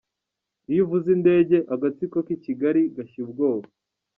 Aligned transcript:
Iyo 0.71 0.81
uvuze 0.85 1.09
«indege» 1.17 1.55
agatsiko 1.73 2.17
k’i 2.25 2.37
Kigali 2.43 2.81
gashya 2.95 3.19
ubwoba. 3.25 3.67